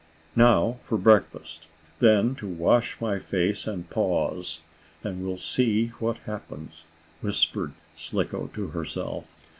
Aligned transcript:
"Now 0.35 0.79
for 0.81 0.97
breakfast, 0.97 1.67
then 1.99 2.33
to 2.37 2.47
wash 2.47 2.99
my 2.99 3.19
face 3.19 3.67
and 3.67 3.87
paws, 3.87 4.61
and 5.03 5.23
we'll 5.23 5.37
see 5.37 5.89
what 5.99 6.17
happens," 6.25 6.87
whispered 7.21 7.73
Slicko 7.93 8.47
to 8.55 8.69
herself. 8.69 9.25